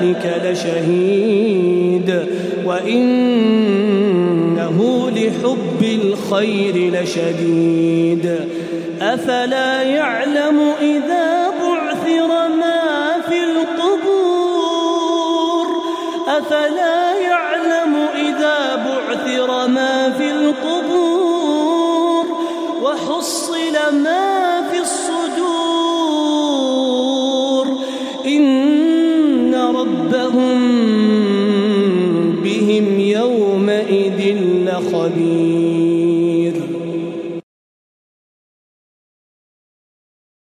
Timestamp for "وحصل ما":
22.82-24.39